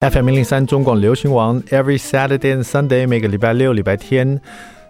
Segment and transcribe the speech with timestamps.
[0.00, 4.40] FM 零零三中广流行王，Every Saturday and Sunday，每个礼拜六、礼拜天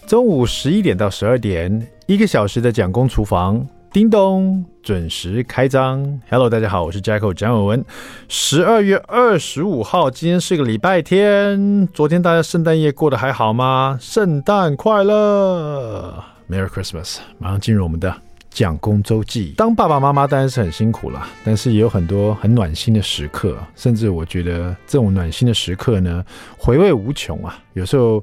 [0.06, 6.20] 中午十一点到十二点，一个小时的蒋公厨房，叮咚，准时开张。
[6.31, 7.84] Hello，大家好，我是 Jacko 蒋伟文。
[8.29, 11.88] 十二月二十五号，今天是个礼拜天。
[11.88, 13.98] 昨天大家圣诞夜过得还好吗？
[14.00, 17.16] 圣诞快乐，Merry Christmas！
[17.38, 18.14] 马上进入我们的。
[18.50, 26.24] 蒋公周记，当爸爸妈妈当然是很辛苦了，但是也有很多很暖心的时刻，甚至我觉得这种暖心的时刻呢，
[26.58, 27.56] 回味无穷啊。
[27.74, 28.22] 有时候，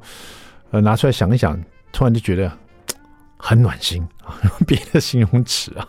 [0.71, 1.59] 呃，拿出来想一想，
[1.93, 2.51] 突然就觉得
[3.39, 4.35] 很暖心啊，
[4.67, 5.87] 别的形容词啊。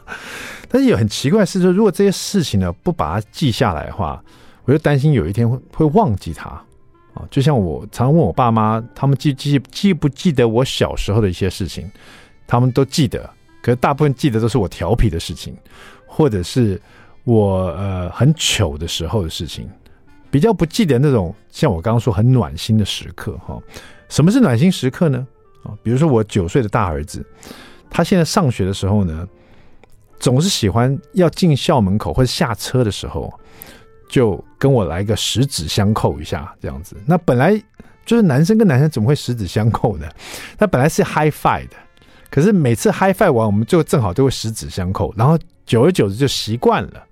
[0.69, 4.23] 但是也很奇怪是说，如果这些事情呢不把它记下来的话，
[4.65, 6.49] 我就担心有一天会会忘记它
[7.13, 7.27] 啊。
[7.29, 11.91] 就像我常问我爸妈，他们记记记不记得我小时候的一些事情，
[12.47, 13.29] 他们都记得。
[13.63, 15.57] 可是大部分记得都是我调皮的事情，
[16.07, 16.81] 或者是
[17.25, 19.69] 我呃很糗的时候的事情，
[20.31, 23.61] 比较不记得那种像我刚刚说很暖心的时刻哈。
[24.09, 25.27] 什么是暖心时刻呢？
[25.65, 27.25] 啊，比如说我九岁的大儿子，
[27.91, 29.29] 他现在上学的时候呢，
[30.19, 33.31] 总是喜欢要进校门口或者下车的时候，
[34.09, 36.97] 就跟我来一个十指相扣一下这样子。
[37.05, 37.61] 那本来
[38.07, 40.09] 就是男生跟男生怎么会十指相扣呢？
[40.57, 41.77] 他本来是 high five 的。
[42.31, 47.05] 可是每次 Hifi 完，我们就正好都会十指相扣，然后久而久之就习惯了。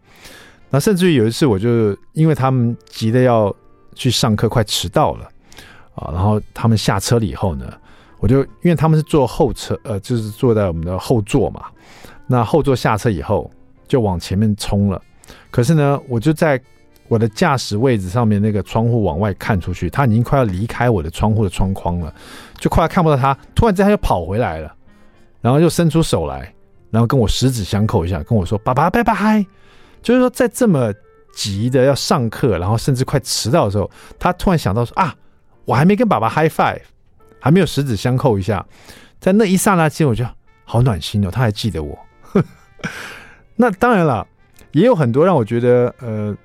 [0.69, 3.55] 那甚至于有一次，我就因为他们急的要
[3.95, 5.25] 去上课，快迟到了
[5.95, 7.73] 啊，然后他们下车了以后呢，
[8.19, 11.63] 我就因为他们是坐后车，呃，就是坐在我们的后座嘛。
[12.27, 13.51] 那后座下车以后
[13.87, 15.01] 就往前面冲了。
[15.51, 16.61] 可是呢，我就在
[17.09, 22.13] 我的驾驶位置上面那个窗户往外看出去，他已经快要离开我的窗户的窗框了，
[22.59, 23.33] 就快要看不到他。
[23.55, 24.76] 突然之间他又跑回来了。
[25.47, 26.53] 然后又伸出手来，
[26.91, 29.47] 然后跟我十指相扣一下，跟我说：“爸爸，拜拜。”
[30.03, 30.93] 就是说，在这么
[31.33, 35.15] 急的要上课，然后甚至快迟到的时候，他突然想到说：“啊，
[35.65, 36.81] 我还没跟爸爸 high five，
[37.39, 38.67] 还没有十指相扣一下。”
[39.23, 41.97] 在那一刹那间，我觉得好暖心哦，他还记得我。
[43.55, 44.27] 那当然了，
[44.73, 46.37] 也有很多让我觉得，呃，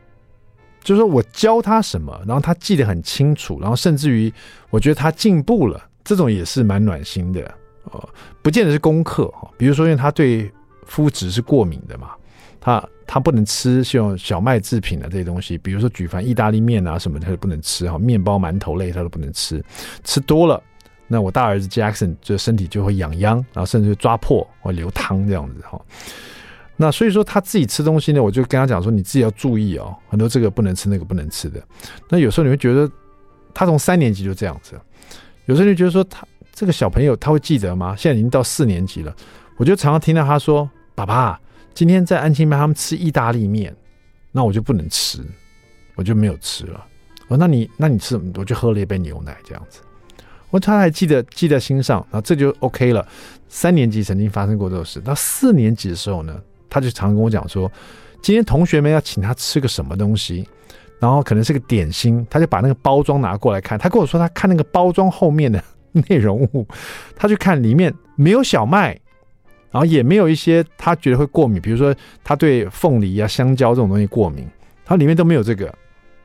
[0.84, 4.31] 就是说我教他什么，然后他记得很清楚，然后甚至于
[4.69, 7.51] 我觉得他进步了，这种也是蛮暖心的。
[7.91, 8.09] 哦，
[8.41, 10.52] 不见得是功课哈，比如说，因为他对
[10.90, 12.12] 麸质是过敏的嘛，
[12.59, 19.63] 他他不能吃像小麦制品的这些东西，比如说举凡意大利面啊什么，他都不能吃哈，面包、馒头类他都不能吃，
[20.03, 20.62] 吃多了，
[21.07, 25.79] 那我大儿子 Jackson 就身体就会痒痒，然后甚至会抓破或流汤这样子哈。
[26.78, 31.62] 那所以说他自己吃东西呢，我就跟他讲说，你自己要注意哦，很多这个不能吃，那个不能吃的。
[32.09, 32.90] 那有时候你会觉得
[33.53, 34.79] 他从三年级就这样子，
[35.46, 36.25] 有时候你觉得说他。
[36.61, 37.95] 这个小朋友他会记得吗？
[37.97, 39.11] 现在已经到四年级了，
[39.57, 41.41] 我就常常听到他说：“爸爸，
[41.73, 43.75] 今天在安亲班他们吃意大利面，
[44.31, 45.25] 那我就不能吃，
[45.95, 46.85] 我就没有吃了。”
[47.27, 49.79] 我说：“那你那你吃？”我就喝了一杯牛奶这样子。
[50.51, 53.03] 我说他还记得记在心上，然后这就 OK 了。
[53.49, 56.39] 三年级曾经发生过这个事，到四年级的时候呢，
[56.69, 57.67] 他就常跟我讲说
[58.22, 60.47] ：“今天同学们要请他吃个什么东西，
[60.99, 63.79] 然后可能是个点心，他就把那个包装拿过来看。
[63.79, 65.59] 他跟我说他看那个包装后面的。”
[66.07, 66.68] 内容物，
[67.16, 68.97] 他去看里面没有小麦，
[69.72, 71.94] 然后也没有一些他觉得会过敏，比如说
[72.24, 74.47] 他对凤梨啊、香蕉这种东西过敏，
[74.85, 75.74] 他里面都没有这个，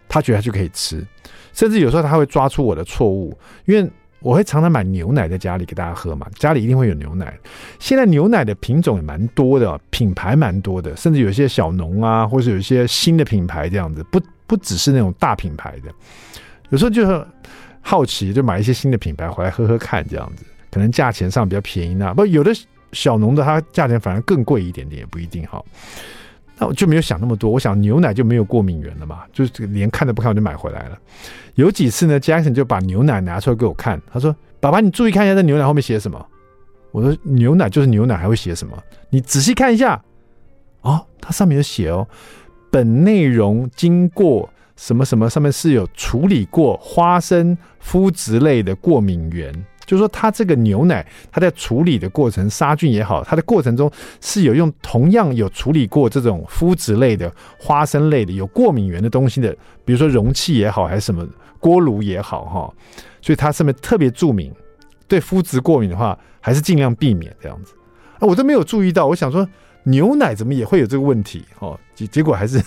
[0.09, 1.05] 他觉得他就可以吃。
[1.53, 3.91] 甚至有时候他会抓出我的错误，因为
[4.21, 7.37] 我会常常买牛奶在家里给大家喝嘛，家里一定会有牛奶。
[7.79, 15.91] 现在牛奶的品种也蛮多的，品牌蛮多的，甚至有些小农啊，或是有一些新的品牌这样子，不不只是那种大品牌的，
[16.71, 17.27] 有时候就是。
[17.89, 22.13] 好奇就买一些新的品牌回来喝喝看，这样子可能价钱上比较便宜呢。
[22.13, 22.51] 不，有的
[22.91, 25.65] 小农的它价钱反而更贵一点点，也不一定哈。
[26.59, 30.99] 那我就没有想那么多，我想牛奶就没有过敏源了嘛，就是连看都不看我就买回来了。
[31.55, 36.27] 有几次呢，Jackson 就把牛奶拿出来给我看，他说：“爸爸，你注意看一下这牛奶后面写什么。”
[36.91, 38.77] 我说：“牛奶就是牛奶，还会写什么？
[39.11, 40.03] 你仔细看一下。”
[40.83, 42.05] 哦，它上面有写哦，
[42.69, 44.51] 本内容经过。
[44.77, 49.53] 什么什么上面是有处理过花生麸质类的过敏原，
[49.87, 53.91] 就是说它这个牛奶，它在处理的过程杀菌也好，它的过程中
[54.21, 59.51] 是有用同样有处理过这种麸质类的花生类的有过敏原的东西的，
[59.85, 61.27] 比如说容器也好，还是什么
[61.59, 62.75] 锅炉也好哈，
[63.23, 64.53] 所以它上面特别注明，
[65.09, 67.73] 对麸质过敏的话，还是尽量避免这样子。
[68.19, 69.49] 啊，我都没有注意到，我想说
[69.85, 72.63] 牛奶怎么也会有这个问题哦，结结果还是。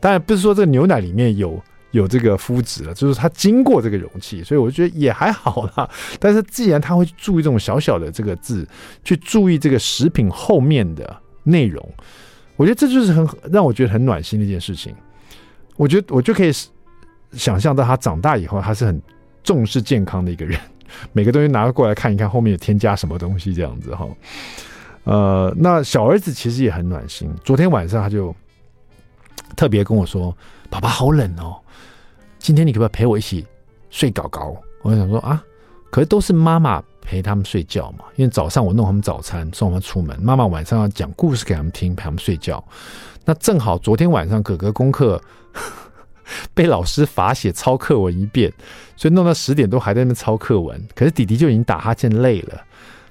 [0.00, 1.62] 当然不是说这个牛奶里面有
[1.92, 5.88] 有这个麸质了，就是它经过这个容器，所以我觉得也还好啦。
[6.20, 8.66] 但是既然他会注意这种小小的这个字，
[9.02, 11.88] 去注意这个食品后面的内容，
[12.56, 14.94] 我觉得这就是很让我觉得很暖心的一件事情。
[15.76, 16.50] 我觉得我就可以
[17.32, 19.00] 想象到他长大以后，他是很
[19.42, 20.58] 重视健康的一个人，
[21.12, 24.08] 每个东西拿过来看一看，后面有添加什么东西这样子哈。
[25.04, 27.30] 呃，那小儿子其实也很暖心。
[27.44, 28.34] 昨天晚上他就
[29.56, 30.36] 特别跟我说
[30.68, 31.56] ：“爸爸好冷哦，
[32.38, 33.46] 今天你可不可以陪我一起
[33.90, 35.42] 睡高高？”我就想说啊，
[35.90, 42.62] 可是都是妈妈陪他们睡觉嘛，因为早上我弄他们早餐，送他们出门，妈妈晚上要讲故事给他们听，陪他们睡觉。
[43.24, 45.20] 那正好昨天晚上哥哥功课
[46.54, 48.52] 被老师罚写抄课文一遍，
[48.96, 50.80] 所以弄到十点多还在那边抄课文。
[50.94, 52.62] 可是弟弟就已经打哈欠累了，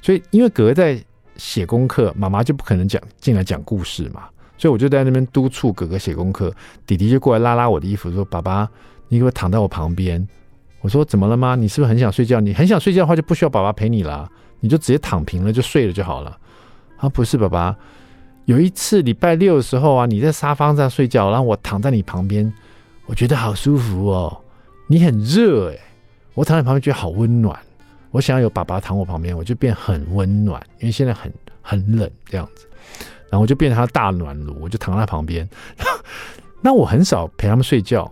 [0.01, 1.03] 所以因为哥哥在。
[1.37, 4.23] 写功课，妈妈就不可能讲进来讲故事嘛，
[4.57, 6.53] 所以我就在那边督促哥哥写功课，
[6.85, 8.69] 弟弟就过来拉拉我的衣服，说：“爸爸，
[9.09, 10.25] 你可不可以躺在我旁边？”
[10.81, 11.55] 我说：“怎么了吗？
[11.55, 12.39] 你是不是很想睡觉？
[12.39, 14.29] 你很想睡觉的话，就不需要爸爸陪你了，
[14.59, 16.37] 你就直接躺平了，就睡了就好了。”
[16.97, 17.75] 啊，不是，爸爸，
[18.45, 22.51] 有一次礼拜六的时候啊，你在沙发上睡觉，然后我躺在你旁边，
[23.07, 24.41] 我觉得好舒服哦。
[24.87, 25.79] 你很热诶，
[26.35, 27.59] 我躺在旁边觉得好温暖。
[28.11, 32.65] 我想要有爸爸躺我旁边，我就变很温暖，因为现在很很冷这样子，
[33.29, 35.47] 然后就变成他大暖炉，我就躺在旁边。
[36.61, 38.11] 那我很少陪他们睡觉，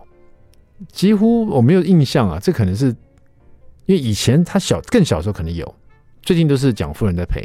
[0.92, 2.38] 几乎我没有印象啊。
[2.40, 2.86] 这可能是
[3.86, 5.74] 因为以前他小更小的时候可能有，
[6.22, 7.42] 最近都是蒋夫人在陪，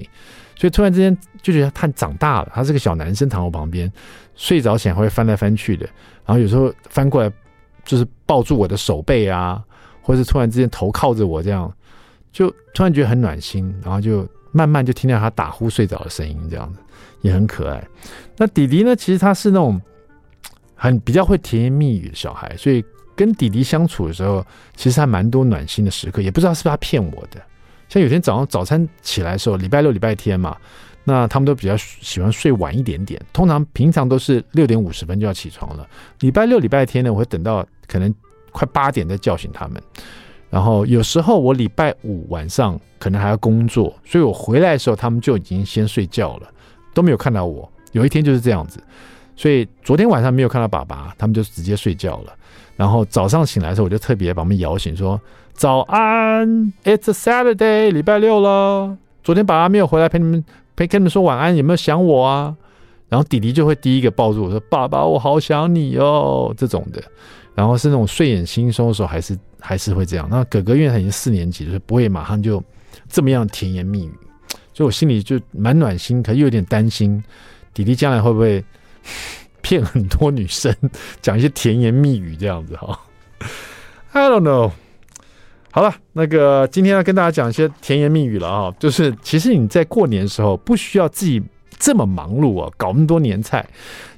[0.55, 3.91] 所以突然之间就觉得他长大了，他是个小男生躺我旁边，
[4.35, 5.85] 睡着前会翻来翻去的，
[6.25, 7.31] 然后有时候翻过来
[7.85, 9.63] 就是抱住我的手背啊，
[10.01, 11.71] 或者是突然之间头靠着我这样。
[12.31, 16.79] 就突然觉得很暖心，然后就慢慢就听到他打呼睡着的声音，这样子
[17.21, 17.83] 也很可爱。
[18.37, 18.95] 那弟弟呢？
[18.95, 19.79] 其实他是那种
[20.75, 22.83] 很比较会甜言蜜语的小孩，所以
[23.15, 24.45] 跟弟弟相处的时候，
[24.75, 26.21] 其实还蛮多暖心的时刻。
[26.21, 27.41] 也不知道是不是他骗我的。
[27.89, 30.55] 像有天早上早餐起来的时候，礼拜六、礼拜天嘛，
[31.03, 35.87] 那他们都比较喜欢睡晚一点点，通常平常都是六点五十分就要起床了。
[36.19, 38.13] 礼拜六、礼拜天呢，我会等到可能
[38.51, 39.81] 快八点再叫醒他们。
[40.49, 46.51] 然后有时候我礼拜五晚上可能还要工作，所以我回来的时候他们就已经先睡觉了，
[46.93, 47.69] 都没有看到我。
[47.91, 48.79] 有一天就是这样子，
[49.35, 52.33] 所以昨天晚上没有看到爸爸，他们就直接睡觉了。
[52.75, 55.19] 然后早上醒来的时候，我就特别把他们摇醒，说
[55.53, 56.47] ：“早安
[56.83, 58.97] ，It's a Saturday，礼拜六了。
[59.23, 60.45] 昨天爸爸没有回来陪你们，
[60.75, 62.55] 陪跟你们说晚安，有没有想我啊？”
[63.09, 67.03] 然后弟弟就会第一个抱住我说：“爸爸，我好想你哦。”这种的。
[67.55, 70.27] 然后是那种睡眼惺忪的时候，还是还是会这样。
[70.29, 72.63] 那哥哥因为他已经四年级了，就是不会马上就
[73.09, 74.13] 这么样甜言蜜语，
[74.79, 77.21] 所以我心里就蛮暖心，可又有点担心
[77.73, 78.63] 弟弟将来会不会
[79.61, 80.73] 骗很多女生，
[81.21, 82.97] 讲一些甜言蜜语这样子哈。
[84.13, 84.71] I don't know。
[85.71, 91.43] 好了，那个今天要跟大家讲一些甜言蜜语了啊，就是其实你在过年的时候不需要自己。
[91.79, 93.65] 这么忙碌啊，搞那么多年菜，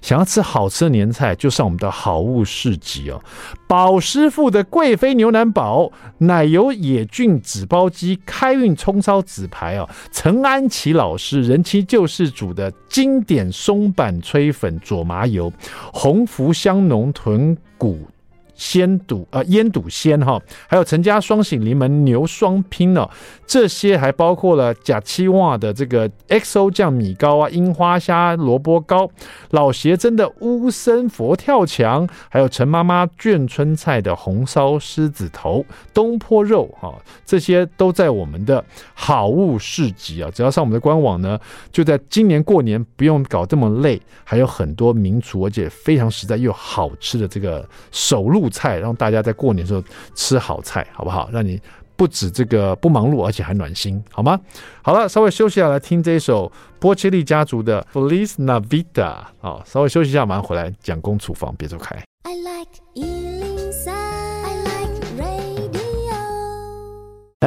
[0.02, 3.22] 想要吃好吃的年菜，就上我们的好物市集哦。
[3.68, 15.54] 宝师傅的贵妃牛腩煲、奶油野菌纸包鸡、开运葱烧纸排哦，陈安琪老师人气救世主的经典松板炊粉佐麻油、
[15.94, 18.08] 鸿福香浓豚骨。
[18.56, 23.10] 鲜肚啊，腌肚鲜哈，还有陈家双喜临门牛双拼呢，
[23.48, 29.10] 这些还包括了假期旺的这个 XO 酱米糕啊，樱花虾萝卜糕，
[29.50, 36.94] 老协珍的乌参佛跳墙，还有陈妈妈眷村菜的红烧狮子头、东坡肉哈，
[37.26, 41.40] 这些都在我们的好物市集啊，只要上我们的官网呢，
[41.72, 49.84] 就在今年过年不用搞这么累，还有很多名厨而且非常实在又好吃的这个手路菜，让大家在过年的时候
[50.16, 51.30] 吃好菜，好不好？
[51.32, 51.60] 让你
[51.96, 54.40] 不止这个不忙碌，而且还暖心，好吗？
[54.82, 58.94] 好了，稍微休息一下，来听这一首波切利家族的《Feliz Navidad》。
[59.40, 61.96] 好，稍微休息一下，马上回来讲公厨房，别走开。
[62.24, 65.62] I like I like radio.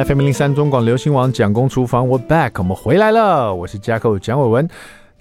[0.05, 4.69] FM 零三中广流行网讲公厨房，我 back，我们回来了，我是 Jacko 蒋伟文。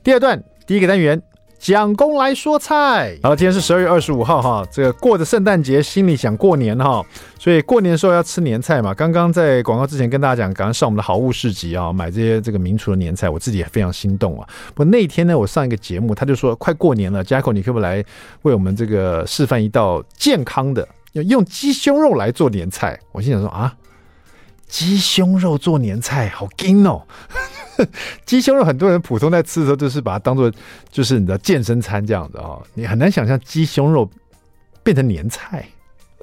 [0.02, 1.20] 第二段，第一个单元。
[1.58, 7.02] 蒋公来说菜，好，今天是十二月二十五号哈，这个过着圣诞节，心里想过年哈，
[7.38, 8.92] 所以过年的时候要吃年菜嘛。
[8.92, 14.46] 刚刚在广告之前跟大家讲，赶快上我们的好物市集啊，买这些这个名厨的年菜，我自己也非常心动啊。
[14.74, 18.04] 不过那天呢，我上一个节目，他就说快过年了，Jacko 你可不可以来
[18.42, 23.00] 为我们这个示范一道健康的，用鸡胸肉来做年菜？
[23.12, 23.74] 我心想说啊，
[24.68, 27.02] 鸡胸肉做年菜好劲哦。
[28.24, 30.50] 鸡胸肉很多人普通在吃的时候就是把它当做
[30.90, 34.08] 就是你的健身餐这样子啊、哦，你很难想象鸡胸肉
[34.82, 35.64] 变成年菜。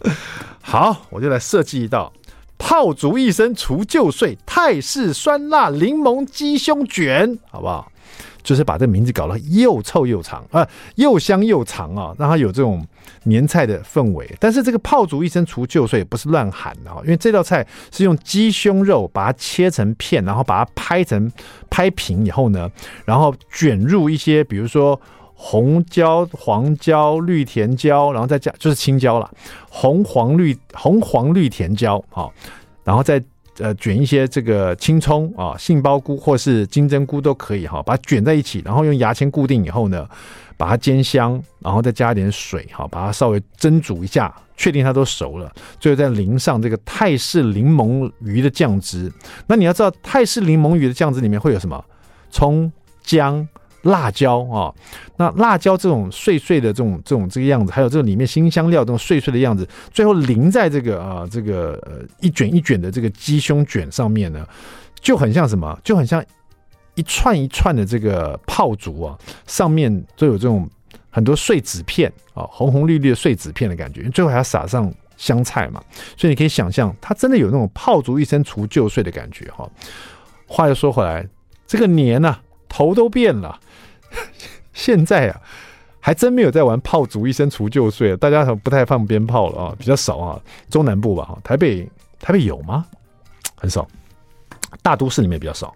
[0.61, 2.11] 好，我就来设计一道
[2.57, 7.90] 泡足一声除旧岁泰式酸辣柠檬鸡胸卷，好不好？
[8.43, 12.85] 就是把这名字搞得又臭又长啊，又香又长啊，让它有这种
[13.23, 14.29] 年菜的氛围。
[14.39, 21.31] 但是这个炮竹一声除旧岁不是乱喊的啊，因为这道菜是用鸡胸肉把它切成片，然后把它拍成
[21.69, 22.69] 拍平以后呢，
[23.05, 24.99] 然后卷入一些比如说
[25.33, 29.29] 红椒、黄椒、绿甜椒，然后再加就是青椒了，
[29.69, 32.27] 红黄绿红黄绿甜椒啊，
[32.83, 33.21] 然后再。
[33.59, 40.07] 呃，卷一些这个青葱啊、杏鲍菇或是金针菇都可以哈，把它卷在一起，然后用牙签固定以后呢，
[40.57, 49.11] 把它煎香，然后再加一点水哈，把它稍微蒸煮一下，确定它都熟了，最后再淋上这个泰式柠檬鱼的酱汁。
[49.47, 51.83] 那你要知道，泰式柠檬鱼的酱汁里面会有什么？
[52.31, 52.71] 葱、
[53.03, 53.47] 姜。
[53.83, 54.73] 辣椒啊，
[55.17, 64.47] 那辣椒这种碎碎的这种这种这个样子，还有这个里面辛香料这种碎碎的样子，最后淋在这个啊这个呃一卷一卷的这个鸡胸卷上面呢，
[64.99, 65.79] 就很像什么？
[65.83, 66.23] 就很像
[66.95, 70.69] 一串一串的这个炮竹啊，上面都有这种
[71.09, 74.03] 很多碎纸片啊，红红绿绿的碎纸片的感觉。
[74.09, 75.81] 最后还要撒上香菜嘛，
[76.15, 79.67] 所以你可以想象，它真的有那种炮竹一声除旧岁的感觉哈。
[80.45, 81.27] 话又说回来，
[81.65, 83.59] 这个年呢、头都变了。
[84.73, 85.41] 现在啊，
[85.99, 90.39] 还真没有在玩炮竹一声除旧岁，大家不太放鞭炮了啊，比较少啊。
[90.69, 91.87] 中南部吧，台北
[92.19, 92.85] 台北有吗？
[93.55, 93.87] 很少，
[94.81, 95.73] 大都市里面比较少。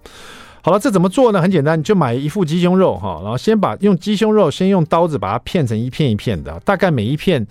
[0.62, 1.40] 好了，这怎么做呢？
[1.40, 7.46] 很简单，你就买一副鸡胸肉哈，然后先把用鸡胸肉先用刀子把它片成一片一片的，大概每一片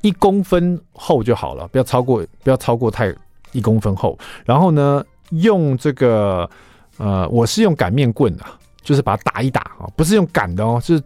[0.00, 3.14] 一公分厚就好了，不要超过不要超过太
[3.52, 4.18] 一公分厚。
[4.44, 6.50] 然后呢，用这个
[6.96, 8.44] 呃，我是用擀面棍的。
[8.84, 11.02] 就是把它打一打啊，不是用擀的哦，是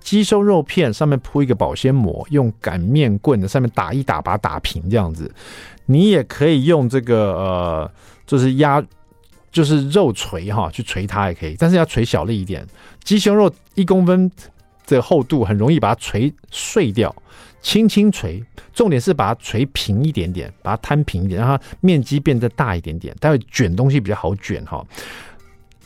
[0.00, 5.32] 鸡胸肉片上面铺一个保鲜膜，用擀面棍的上面打一打，把它打平这样子。
[5.86, 7.90] 你也可以用这个呃，
[8.26, 8.82] 就是压，
[9.50, 12.66] 就是肉锤哈，去锤它也可以，但是要锤小力一点。
[13.04, 14.30] 鸡胸肉一公分
[14.86, 17.14] 的厚度，很容易把它锤碎掉，
[17.60, 24.84] 轻轻锤，重点是把它锤平一点点，把它摊平一点，让它面积变得大一点点，待会卷东西比较好卷哈。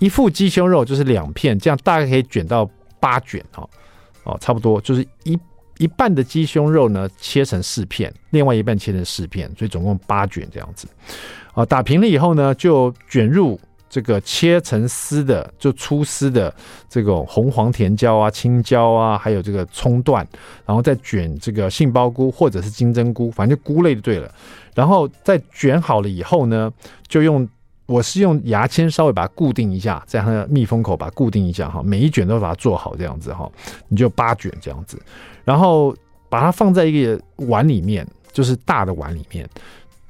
[0.03, 2.69] 一副鸡胸肉就是两片，这样大概可以卷到
[2.99, 3.71] 八卷哦，
[4.25, 5.39] 哦，差不多就是一
[5.79, 10.89] 一半的鸡胸肉呢，切成四片，另外一半切成四片，所以总共八卷这样子。
[11.55, 13.57] 啊，打平了以后呢，就卷入
[13.89, 16.53] 这个切成丝的，就粗丝的
[16.89, 20.27] 这种红黄甜椒啊、青椒啊，还有这个葱段，
[20.67, 24.29] 然后再卷这个杏鲍菇或者是金针菇，反正菇类就对了。
[24.75, 26.69] 然后再卷好了以后呢，
[27.07, 27.49] 就用。
[27.93, 33.51] 我是用牙签稍微把它固定一下，在它的密封口把它固定一下哈，每一卷都把它做好这样子哈，
[33.89, 34.99] 你就八卷这样子，
[35.45, 35.95] 然后
[36.31, 39.47] 把它放在一个碗里面，就是大的碗里面。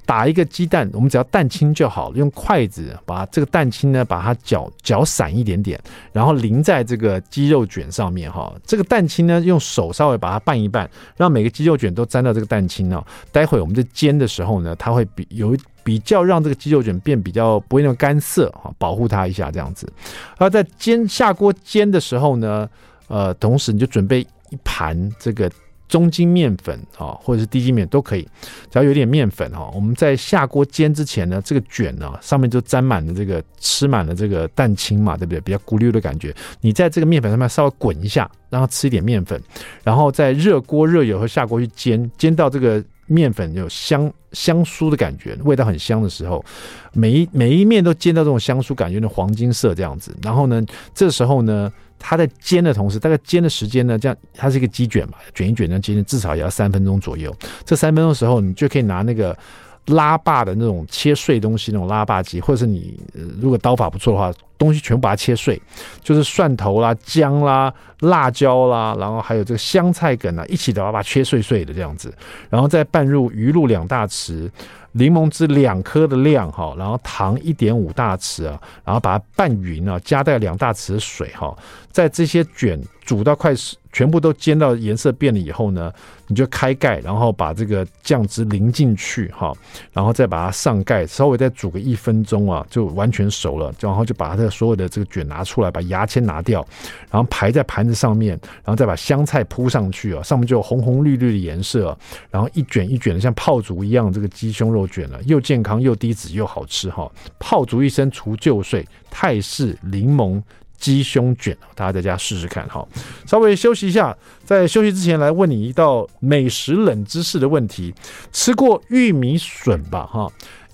[0.04, 5.80] 打一个鸡蛋，我们只要蛋清就好了，用筷子把这个蛋清呢，把它搅搅散一点点，
[6.12, 8.52] 然后淋在这个鸡肉卷上面哈。
[8.66, 13.02] 这个蛋清呢，用手稍微把它拌一拌，让每个鸡肉卷都沾到这个蛋清呢。
[13.30, 19.90] 待会我们在煎的时候呢，它会比有比较让这个鸡肉卷变比较不会那么干涩哈，保护它一下这样子。
[20.38, 22.68] 而在煎下锅煎的时候呢，
[23.08, 24.20] 呃，同时你就准备
[24.50, 25.50] 一盘这个。
[25.88, 28.22] 中筋面粉啊，或者是低筋面都可以，
[28.70, 29.70] 只要有点面粉哈。
[29.74, 35.40] 我们在下锅煎之前呢，这个卷呢上面就沾满了这个吃满了这个蛋清嘛，对不对？
[35.42, 36.34] 比较咕溜的感觉。
[36.62, 39.38] 你在这个面粉上面稍微滚一下，让它吃一点面粉，
[39.84, 46.44] 然后在热锅热油和下锅去煎，煎到这个面粉有香香酥的感觉，味道很香的时候，
[46.92, 50.16] 每一每一面都煎到这种香酥感觉，那黄金色这样子。
[50.22, 50.64] 然后呢，
[50.94, 51.70] 这时候呢。
[52.04, 57.32] 它在煎的同时，大概煎的时间呢，这样它是一个鸡卷嘛，卷一卷呢，煎至少也要三分钟左右。
[57.64, 59.38] 这三分钟的时候，你就可以拿那个
[59.86, 62.98] 拉霸的那种切碎东西那种拉霸机，或者是你
[63.40, 65.60] 如果刀法不错的话，东西全部把它切碎，
[66.02, 72.14] 就是蒜头啦、姜啦、辣椒啦，然后还有这个香菜梗啊，一起的把它切碎碎的这样子，
[72.48, 74.48] 然后再拌入鱼露两大匙。
[74.94, 81.56] 柠檬汁两颗的量哈，然后糖一点五大匙啊，然后把它拌匀啊，加带两大匙水哈，
[81.90, 83.52] 在这些卷煮到快
[83.92, 85.92] 全部都煎到颜色变了以后呢，
[86.26, 89.52] 你就开盖，然后把这个酱汁淋进去哈，
[89.92, 93.74] 然后再把它上盖，稍微再煮个一分钟啊，就完全熟了。
[93.80, 96.66] 然后就把它的所有的这个卷拿出来，把牙签拿掉，
[97.10, 98.30] 然后排在盘子上面，
[98.64, 101.96] 然后再把香菜铺上去啊，上面就有红红绿绿的颜色，
[102.30, 107.10] 然后一卷一卷的像泡竹一样，这个鸡胸肉卷了，又健康又低脂又好吃哈。
[107.38, 110.40] 泡竹一声除旧岁，泰式柠檬。
[110.82, 112.84] 鸡胸卷，大家在家试试看哈。
[113.24, 117.94] 稍微休息一下，在休息之前来问你一道美食冷知识的问题：
[118.32, 120.04] 吃过玉米笋吧？
[120.04, 120.30] 哈，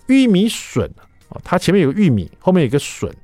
[0.07, 0.91] 玉米笋
[1.29, 3.15] 啊，它前面有个玉米，后面有个笋。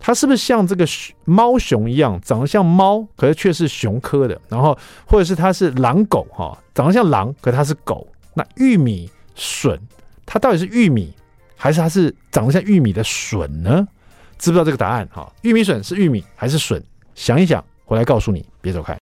[0.00, 0.84] 它是不是像这个
[1.24, 4.40] 猫熊一样，长得像猫，可是却是熊科的？
[4.48, 8.06] 然后或者是它是狼狗哈，长得像狼，可是它是狗。
[8.34, 9.78] 那玉米笋，
[10.26, 11.12] 它到底是玉米，
[11.56, 13.86] 还是它是长得像玉米的笋呢？
[14.38, 15.08] 知不知道这个答案？
[15.12, 16.82] 哈，玉米笋是玉米还是笋？
[17.14, 18.46] 想一想，回来告诉你。
[18.60, 18.96] 别走开。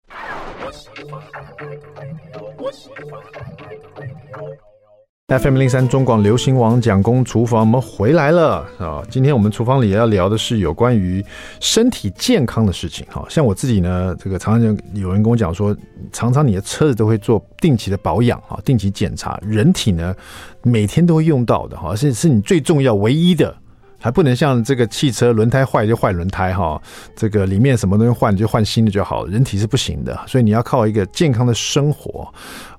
[5.28, 9.02] FM 零三中广流行网蒋公厨房，我们回来了啊！
[9.10, 11.26] 今天我们厨房里要聊的是有关于
[11.60, 13.04] 身体健康的事情。
[13.10, 15.76] 哈，像我自己呢，这个常常有人跟我讲说，
[16.12, 19.40] 常常你的车子都会做定期的保养啊，定期检查。
[19.42, 20.14] 人体呢，
[20.62, 23.56] 每天都会用到的哈，是是你最重要、唯一的。
[24.04, 26.82] 还不能像这个汽车轮胎坏就换轮胎哈，
[27.16, 32.28] 这个里面什么东西换就换新的就好，人体是不行的，所以你要靠一个健康的生活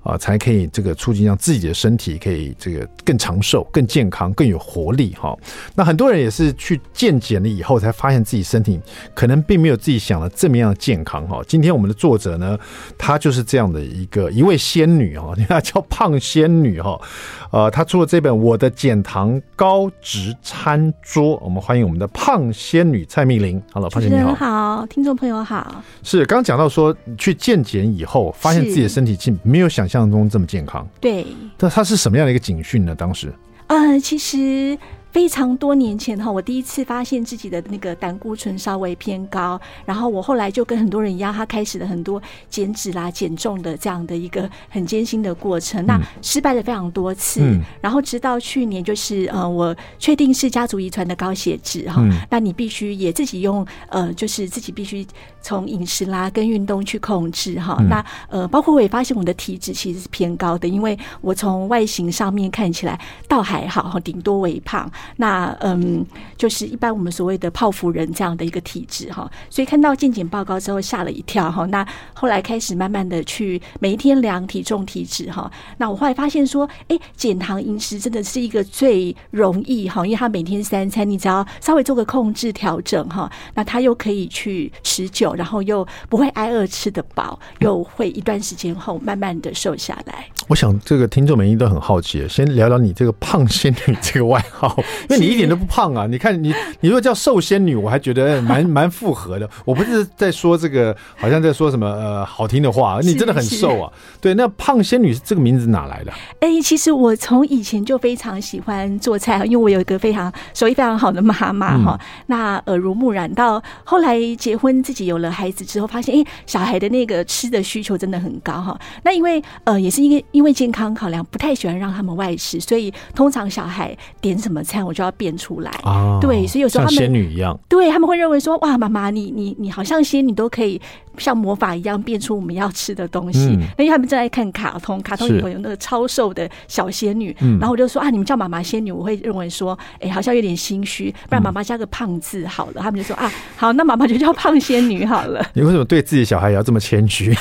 [0.03, 5.35] 啊，才可以这个促进让自己的身体可以这个更长寿、更健康、更有活力哈。
[5.73, 8.79] 那很多人也是去健检了以后，才发现自己身体
[9.15, 11.41] 可能并没有自己想的这么样健康哈。
[11.47, 12.55] 今天我们的作者呢，
[12.99, 17.01] 她就是这样的一个一位仙女哈， 人家叫胖仙女哈。
[17.49, 23.61] 呃，她出了这本《我的减糖高值餐桌》，我们欢迎我们的胖仙女蔡蜜玲。
[23.71, 24.35] Hello，胖仙女好。
[24.35, 25.81] 好，听众朋友好。
[26.03, 30.11] 是刚刚讲到说，去健检以后，发现自己的身体竟没有想象。
[30.11, 31.25] 中这么健康，对，
[31.57, 32.93] 那它是什么样的一个警讯呢？
[32.93, 33.33] 当时，
[33.67, 34.77] 呃，其实。
[35.15, 45.85] 非常多年前哈，我第一次发现自己的那个胆固醇稍微偏高，然后我后来就跟很多人一样，他开始了很多减脂啦、减重的这样的一个很艰辛的过程。
[45.85, 55.07] 那失败了非常多次，然后直到去年，就是呃，我确定是家族遗传的高血脂哈，那你必须也自己用呃，就是自己必须
[55.41, 57.81] 从饮食啦跟运动去控制哈。
[57.89, 64.91] 那呃，包括我也发现我的体脂其实是偏高的，因为我从外形上面看起来倒还好哈，顶多微胖。
[65.17, 66.05] 那嗯，
[66.37, 71.65] 就是一般我们所谓的泡芙人这样的一个体质哈，所以看到健检报告之后吓了一跳哈。
[71.67, 75.51] 那后来开始慢慢的去每一天量体重体脂哈。
[75.77, 90.27] 那我后来发现说，哎，减糖饮食真的是一个最容易哈，因为它每天三餐你只要稍微做个控制调整哈，那它又可以去持久，然后又不会挨饿吃得饱，又会一段时间后慢慢的瘦下来。
[90.47, 94.77] 我想这个听众们应该都很好奇，先聊聊你这个胖仙女这个外号。
[95.09, 96.07] 因为你一点都不胖啊！
[96.07, 99.49] 你看你，你如果叫瘦仙女，我还觉得蛮 蛮符合的。
[99.63, 102.99] 我不是在说这个，好像在说什么呃好听的话。
[103.01, 103.91] 你真的很瘦啊！
[104.21, 106.11] 对，那胖仙女这个名字哪来的？
[106.39, 111.99] 哎、欸，其实我从以前就非常喜欢做菜，因为我有一个非常手艺非常好的妈妈哈。
[112.27, 118.79] 那耳濡目染，到后来结婚自己有了孩子之后，发现哎、欸，小孩的那个吃的需求真的很高哈。
[119.03, 124.95] 那因为呃也是因为因为健康考量，不太喜欢让他们外食，所以通常小孩点什么菜我。
[124.95, 130.79] 就要变出来，啊、对，所以有时候他们像仙女一样，对他们会认为说，哇，妈妈，你你你好像仙女都可以。
[131.17, 133.39] 像魔法一样变出我们要吃的东西，
[133.77, 142.81] 那、嗯、因为他们正在看卡通，卡通里头有那个超瘦的小仙女，然后我就说啊，你们叫妈妈仙女，我会认为说，哎、欸，好像有点心虚，不然妈妈加个胖字好了。
[142.81, 145.41] 他们就说啊，好，那妈妈就叫胖仙女好了。
[145.55, 147.33] 你为什么对自己小孩也要这么谦虚？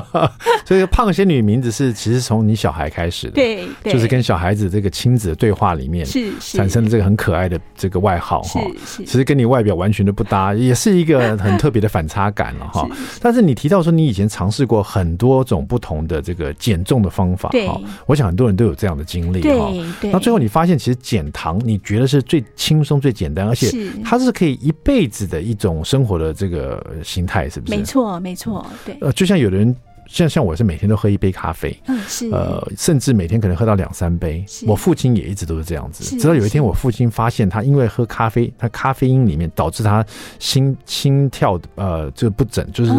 [0.66, 12.88] 所以胖仙女名字是其实从你小孩开始的，对，对就是跟小孩子这个亲子的对话里面是产生的这个很可爱的这个外号哈，其实跟你外表完全都不搭， 也是一个很特别的反差感了哈。
[13.20, 19.70] 但是你提到说你以前尝试过很多种不同的这个减重的方法，哈，我想很多人都有这样的经历哈。
[20.12, 23.70] 那最后你发现其实减糖你觉得是最轻松、最简单，而且
[24.02, 27.76] 它是可以一辈子的一种生活的这个形态，是不是？
[27.76, 28.96] 没错，没错，对。
[29.00, 29.74] 呃，就像有的人。
[30.06, 34.44] 像像我是每天都喝一杯咖啡，嗯，是，呃，甚至每天可能喝到两三杯。
[34.66, 40.04] 我父亲也一直都是这样子，直到有一天我父亲发现他因为喝咖啡，他咖啡因里面导致他
[40.38, 42.92] 心心跳呃就不整，就是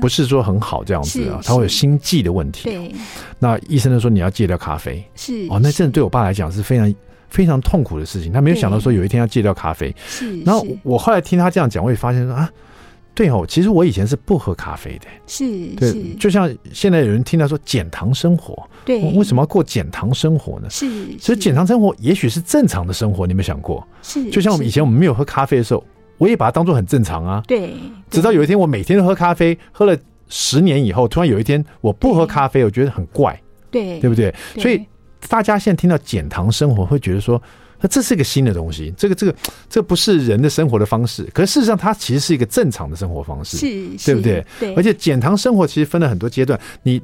[0.00, 2.64] 不是说很好这样子啊，他会有心悸的问题。
[2.64, 2.94] 对，
[3.38, 5.04] 那医生就说你要戒掉咖啡。
[5.14, 6.94] 是哦，那真的对我爸来讲是非常
[7.28, 8.32] 非常痛苦的事情。
[8.32, 9.94] 他没有想到说有一天要戒掉咖啡。
[10.06, 12.50] 是，然后我后来听他这样讲，我也发现说啊。
[13.14, 15.44] 对哦，其实我以前是不喝咖啡的，是，
[15.76, 20.70] 对，就像现在有人听到说减糖生活，对，为什么要过减糖生活呢？
[20.70, 20.86] 是，
[21.18, 23.86] 所以减糖生活也许是正常的生活，你有没有想过？
[24.00, 25.84] 是，就像我们以前我们没有喝咖啡的时候，
[26.18, 27.74] 我也把它当做很正常啊，对，
[28.08, 29.94] 直到有一天我每天都喝咖啡，喝了
[30.28, 33.38] 十年以后，突然有一天我不喝咖啡，我觉得很怪，
[33.70, 34.34] 对，对不对？
[34.56, 34.80] 所以
[35.28, 37.42] 大家现在听到减糖生活，会觉得说。
[37.80, 39.34] 那这是一个新的东西，这个这个
[39.68, 44.44] 这不是人的生活的方式，可是事实上它其实是一个正常的生活方式，是，对不对？
[44.58, 44.74] 对。
[44.74, 47.00] 而且减糖生活其实分了很多阶段，你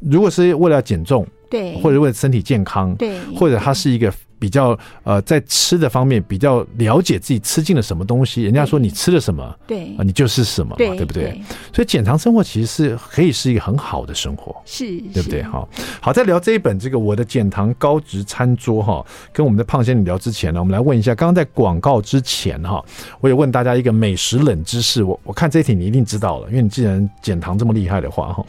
[0.00, 4.12] 如果是为了减重，对，或者为了身体健康，对，或者它是一个。
[4.44, 8.42] 比较呃，在吃的方面比较了解自己吃进了什么东西。
[8.42, 11.22] 人家说你吃了什么，对啊、呃，你就是什么嘛，对，对不对？
[11.22, 11.40] 对，
[11.72, 15.42] 所以减糖生活其实是可以是一个很好的生活，是，对不对？
[15.44, 15.66] 好，
[15.98, 19.02] 好，在聊这一本这个我的减糖高值餐桌哈，
[19.32, 22.84] 跟我们的胖仙女聊之前呢，我们来问一下，刚刚在广告之前哈，
[23.20, 28.46] 我也问大家一个美食冷知识，我我看这一题你一定知道了，因为你既然减糖这么厉害的话哈，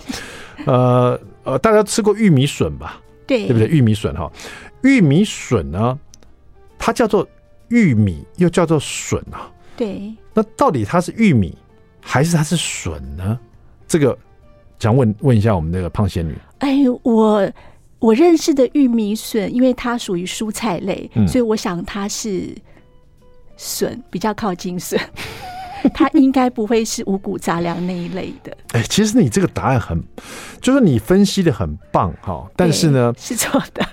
[0.65, 2.99] 呃呃，大家吃过玉米笋吧？
[3.27, 3.67] 对，对不对？
[3.67, 4.31] 玉米笋哈，
[4.85, 5.99] 玉米笋呢，
[6.77, 7.27] 它叫做
[7.69, 9.51] 玉米，又叫做笋啊。
[9.75, 11.57] 对，那到底它是玉米
[11.99, 13.39] 还是它是笋呢？
[13.87, 14.15] 这个
[14.77, 16.37] 想问问一下我们那个胖仙女。
[16.59, 17.51] 哎，我
[17.97, 22.55] 我认识的玉米笋，因为它属于蔬菜类，嗯、所以我想它是
[23.57, 24.99] 笋，比较靠近笋。
[25.93, 28.55] 它应该不会是五谷杂粮那一类的。
[28.73, 29.99] 哎，其实你这个答案很，
[30.61, 33.83] 就是你分析的很棒哈，但是呢是错的。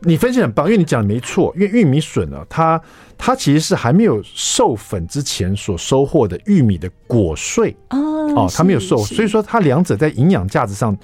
[0.00, 2.80] 你分析很棒，因为你讲的没错，因为玉米笋呢，它
[3.18, 7.76] 它其实是还没有授粉之前所收获的玉米的果穗。
[7.90, 7.98] 哦，
[8.34, 10.96] 哦，它没有授，所以说它两者在营养价值上。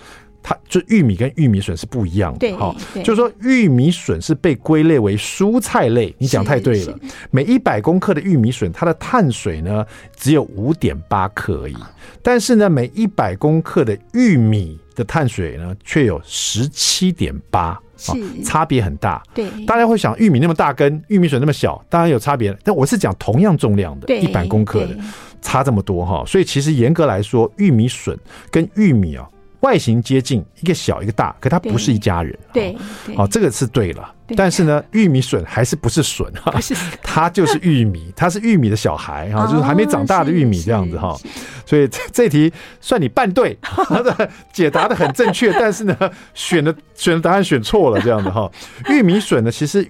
[0.48, 6.14] 它就玉米跟玉米笋是不一样的，哈，就是说玉米笋是被归类为蔬菜类。
[6.18, 6.96] 你讲太对了，
[7.32, 11.76] 每一百公克的玉米笋，它的碳水呢只有五点八克而已，
[12.22, 19.22] 但是呢，每一百公克的玉米的碳水呢却有十七点八，是差别很大。
[19.32, 22.52] 对，大家会想玉米那么大根，玉米笋那么小，当然有差别。
[22.64, 24.96] 但我是讲同样重量的，一百公克的
[25.40, 28.18] 差这么多哈，所以其实严格来说，玉米笋
[28.50, 29.28] 跟玉米啊。
[29.60, 32.38] 外形接近，一个小一个大，可它不是一家人。
[32.52, 32.76] 对，
[33.16, 34.14] 好，这个是对了。
[34.34, 36.52] 但是呢，玉米笋还是不是笋哈，
[37.02, 41.16] 它就是玉米，它是玉米的小孩哈，就是还没长大的玉米这样子哈。
[41.64, 43.56] 所以这题算你半对，
[44.52, 45.96] 解答的很正确，但是呢，
[46.34, 48.50] 选的选的答案选错了这样子哈。
[48.88, 49.86] 玉米笋呢，其实。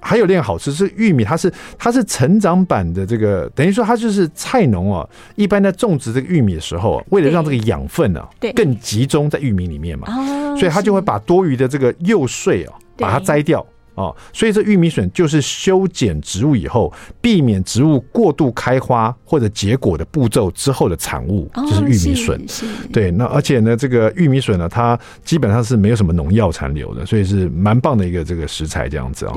[0.00, 8.20] 还有另外好吃是玉米，它是它是成长版的这个，等于说它就是菜农啊，一般在种植这个玉米的时候，为了让这个养分呢
[8.56, 10.08] 更集中在玉米里面嘛，
[10.56, 13.64] 所以它就会把多余的这个幼穗啊把它摘掉。
[13.96, 22.46] 哦，所以这玉米笋就是修剪植物以后，避免植物过度开花或者结果的步骤之后的产物，就是玉米笋。
[22.92, 29.32] 对，那而且呢，这个玉米笋呢，它基本上是没有什么农药残留的，所以是蛮棒的一个这个食材这样子啊。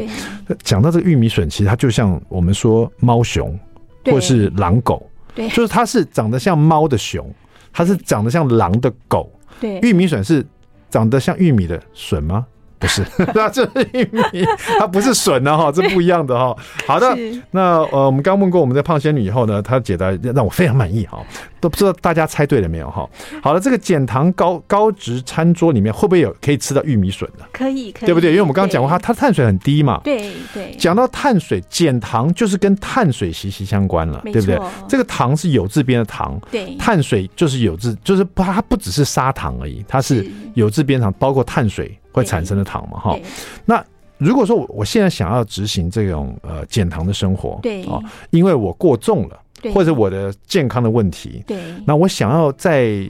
[0.61, 3.57] 讲到这个玉米笋，其实它就像我们说猫熊
[4.03, 7.33] 或是狼狗，对，就是它是长得像猫的熊，
[7.71, 9.31] 它是长得像狼的狗。
[9.61, 10.45] 对，玉米笋是
[10.89, 12.45] 长得像玉米的笋吗？
[12.79, 14.45] 不是， 那这是玉米，
[14.79, 16.55] 它不是笋呢哈， 这不一样的哈。
[16.87, 17.15] 好的，
[17.51, 21.19] 那呃，我们刚问过我们的胖仙女以后呢，她解答让我非常满意哈。
[21.61, 23.05] 都不知道大家猜对了没有哈？
[23.43, 27.43] 好了，这个减糖高高值餐桌里面会不会有可以吃到玉米笋的？
[27.51, 28.29] 可以，可以，对不对？
[28.29, 29.99] 因为我们刚刚讲过，它它碳水很低嘛。
[30.01, 30.73] 对对。
[30.79, 34.57] 讲到碳水，减糖就是跟碳水息息相关了，对不对？
[34.87, 41.93] 这个糖是有字边的糖，对，碳水就是有字，就是它不只是砂糖而已，它是有字边糖，包括碳水。
[42.11, 42.99] 会产生的糖嘛？
[42.99, 43.17] 哈，
[43.65, 43.83] 那
[44.17, 47.99] 如果说我我现在想要执行这种呃减糖的生活，对啊，
[48.31, 49.39] 因为我过重了，
[49.73, 53.09] 或者我的健康的问题，对，那我想要在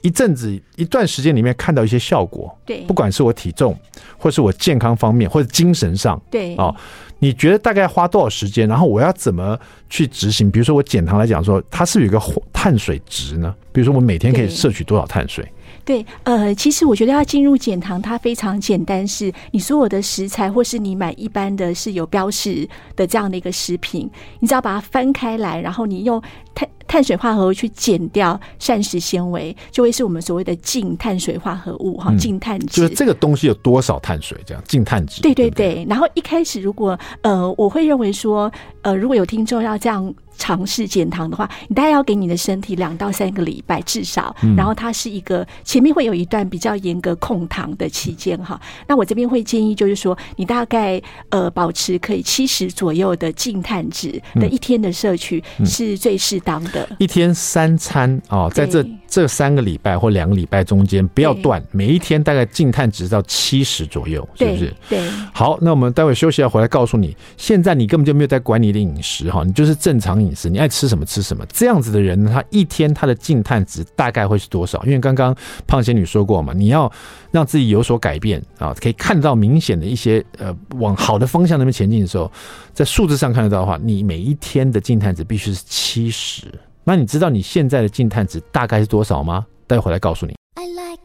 [0.00, 3.76] 一阵子一段时间里面看到一些效果，对，不管是我体重，
[4.16, 6.72] 或是我健康方面，或者精神上，对啊，
[7.18, 8.68] 你觉得大概花多少时间？
[8.68, 9.58] 然后我要怎么
[9.90, 10.48] 去执行？
[10.48, 13.52] 比如说我减糖来讲说，它是有一个碳水值呢？
[13.72, 15.44] 比如说我每天可以摄取多少碳水？
[15.88, 26.22] 对，呃，其实我觉得要进入减糖，它非常简单，是你所有的食材，或是你买一般的是有标识的这样的一个食品，你只要把它翻开来，然后你用
[26.54, 32.80] 它碳水化合物去减掉膳食纤维，就会是我们所谓的净碳水化合物哈，净碳值。
[32.80, 34.36] 就是这个东西有多少碳水？
[34.44, 35.22] 这样净碳值。
[35.22, 35.86] 对对对。
[35.88, 38.50] 然后一开始如果呃，我会认为说，
[38.82, 40.12] 呃，如果有听众要这样。
[40.40, 48.58] 尝试减糖的话，你大概要给你的身体两到三个礼拜至少，然后它是一个前面会有一段比较严格控糖的期间哈。
[48.86, 56.77] 那我这边会建议就是说，你大概呃保持可以七十左右的净碳值的一天的摄取是最适当的。
[56.98, 64.72] 一天三餐哦，在这这三个礼拜或两个礼拜中间不要断，每一天大概净碳值到七十左右，是不是？
[64.88, 65.10] 对。
[65.32, 70.28] 好，那我们待会休息要回来告诉你，现在你根本就没有在管你的饮食哈，你就是正常饮。
[70.28, 74.84] 饮食，你爱吃什么吃什么，这样子的人，他一天他的净碳值大概会是多少？
[74.84, 75.34] 因为刚刚
[75.66, 76.92] 胖仙女说过嘛，你要
[77.30, 82.30] 让自己有所改变啊，可以看到明显的一些呃往好的方向那边前进的时候，
[82.74, 86.42] 在数字上看得到的话，你每一天的净碳值必须是七十。
[86.88, 89.44] 那你知道你现在的净碳值大概是多少吗？
[89.66, 90.34] 待会回来告诉你。
[90.54, 91.02] I like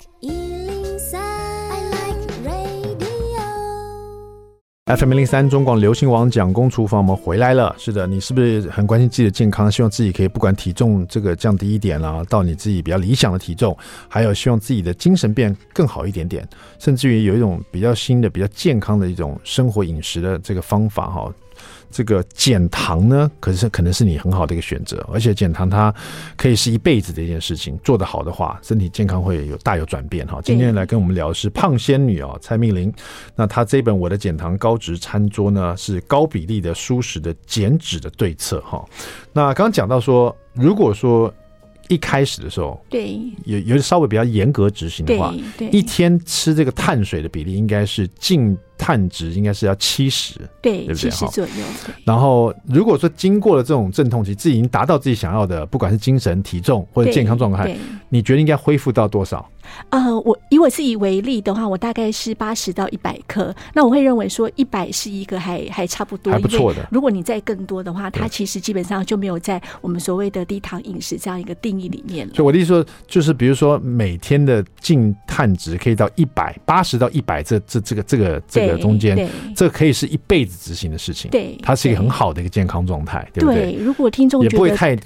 [4.85, 7.75] FM 零零三中广流行网蒋公厨房，我们回来了。
[7.77, 9.69] 是的，你是不是很关心自己的健康？
[9.69, 16.47] 希望自己可以不管体重这个降低一点啦，到你自己比较理想的体重，还有希望自己的精神变更好一点点，
[16.79, 21.33] 甚至于有一种比较新的、比较健康的一种生活饮食的这个方法哈。
[21.93, 25.93] 这个减糖呢，可是可能是你很好的一个选择，而且减糖它
[26.35, 30.41] 可以是一辈子的一件事情，做得好的话，身体健康会有大有转变哈。
[30.43, 32.91] 今天来跟我们聊的是胖仙女哦，蔡蜜玲。
[33.35, 38.83] 那她这本《我的减糖高值餐桌》呢，是高比例的蔬食的减脂的对策哈。
[39.31, 41.31] 那刚刚讲到说，如果说
[41.89, 48.57] 一开始的时候，对，有有稍微比较严格执行的话，对，一天吃这个碳水的比例应该是净。
[48.83, 51.63] 碳值应该是要七十，对，七十左右。
[52.03, 57.73] 然后如果说经过了这种阵痛期，自己已经达到自己想要的，不管是精神、体重或者健康状态，
[58.09, 59.49] 你觉得应该恢复到多少？
[59.89, 63.55] 呃，我以我自己为例的话，我大概是八十到一百克。
[63.73, 66.85] 那我会认为说一百是一个还还差不多，还不错的。
[66.91, 72.33] 如果你再更多的话，它其实基本上就没有在我们所谓的低糖饮食这样一个定义里面了。
[72.35, 81.31] 所以我的意思说，就是比如说每天的净碳值可以到一百八十到一百，这这这个这个这个中间，这可以是一辈子执行的事情。
[81.31, 83.73] 对，它是一个很好的一个健康状态，对不对？
[83.79, 84.97] 如果听众也不会太。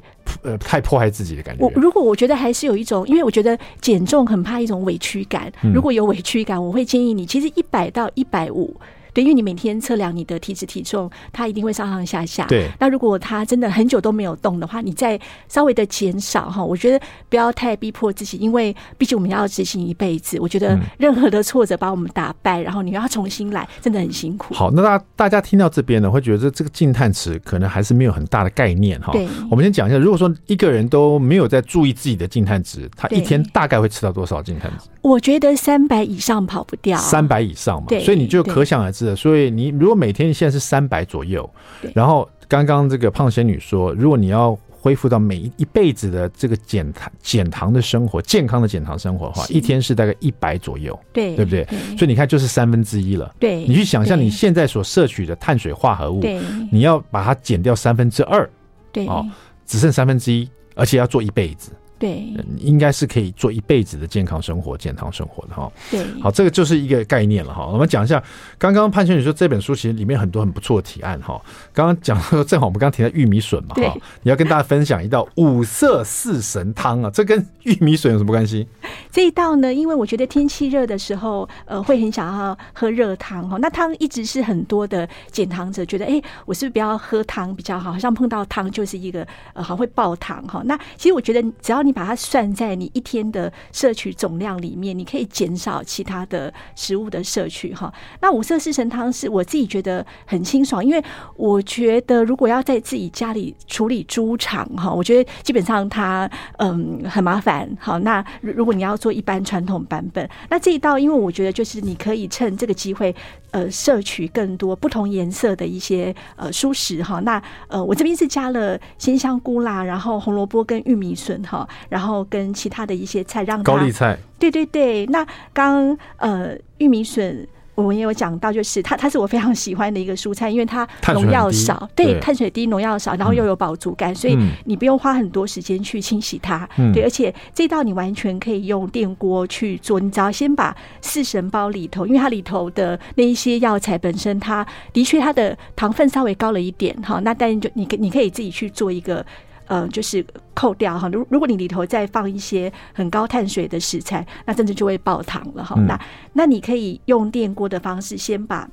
[0.44, 1.64] 呃，太迫害自己的感觉。
[1.64, 5.50] 我如果我觉得还是有一种，因为我觉得减重很怕一种委屈感。
[5.74, 8.76] 如果有委屈感，我会建议你，其实一百到一百五。
[9.18, 12.46] 对，因为你每天测量你的体脂体重，它一定会上上下下。
[12.46, 20.38] 对，那如果它真的很久都没有动的话，你再稍微的减少哈，我觉得不要太逼迫自己，因为毕竟我们要执行一辈子。
[20.40, 24.54] 我觉得任何的挫折把我们打败，然后你要重新来，真的很辛苦。
[24.54, 29.12] 好，那大家大家听到这边呢，会觉得这个净碳值可能还是没有很大的概念哈。
[29.14, 34.88] 对，我们先讲一下，如果说一个人都没有在注意自己的净碳值，他一天大概会吃到多少净碳值？
[35.08, 39.16] 我觉得三百以上跑不掉，三百以上嘛，所以你就可想而知了。
[39.16, 41.50] 所以你如果每天现在是三百左右，
[41.94, 51.66] 然后刚刚这个胖仙女说，如果你要恢复到每一一辈子的这个减糖减糖的生活，健康的减糖生活的话，一天是大概一百左右，对，对不对？
[51.98, 53.34] 所以你看，就是三分之一了。
[53.40, 56.40] 对，你去想象你现在所摄取的碳水化合物，对，
[56.72, 58.50] 你要把它减掉三分之二，
[58.92, 59.26] 对，哦，
[59.66, 61.72] 只剩三分之一，而且要做一辈子。
[62.00, 65.72] 对，应该是可以做一辈子的健康生活、健康生活的哈。
[65.90, 67.66] 对，好，这个就是一个概念了哈。
[67.66, 68.22] 我们讲一下，
[68.58, 71.42] 刚刚潘仙女说这本书其实里面很多很不错的提案哈。
[71.74, 78.68] 刚刚讲说，正好我们刚刚提到玉米笋嘛哈，你要跟大家分享一道五色四神汤啊，这跟玉米笋有什么关系？
[79.12, 83.58] 这一道呢，因为我觉得天气热的时候，呃，会很想要喝热汤哈。
[83.60, 87.92] 那汤一直是很多的减糖者觉得，哎，我是不是不要喝汤比较好？
[87.92, 90.62] 好像碰到汤就是一个呃，好会爆糖哈。
[90.66, 97.92] 那其实我觉得只要你把它算在你一天的摄取总量里面，你可以减少其他的食物的摄取哈。
[98.22, 101.02] 那五色四神汤是我自己觉得很清爽，因为
[101.36, 107.70] 我觉得如果要在自己家里处理猪肠哈，我觉得基本上它嗯很麻烦。
[107.80, 113.16] 好，那如果你要做一般传统版本，那这一道因为我觉得就是你可以趁这个机会
[113.52, 117.20] 呃摄取更多不同颜色的一些呃蔬食哈。
[117.22, 122.18] 那呃我这边是加了鲜香菇啦，然后红萝卜跟玉米笋哈，然后。
[122.30, 125.06] 跟其他的一些菜，让高丽菜，对对对。
[125.06, 137.02] 那刚呃玉米笋，我们也有讲到，就是它它是我非常喜欢的一个蔬菜，因为它农药少，对，碳水低，农药少，然后又有饱足感，所以你不用花很多时间去清洗它，对。
[137.04, 149.26] 而且这道你完全可以用电锅去做，你只要先把四神包里头，因为它里头的那一些药材本身，它的确它的糖分稍微高了一点哈，那但就你你可以自己去做一个。
[149.68, 151.08] 呃，就是扣掉哈。
[151.10, 155.76] 如如果你里头再放一些很高碳水的食材，那甚至就会爆糖了哈。
[155.78, 156.00] 嗯、那
[156.34, 158.68] 那你可以用电锅的方式，先把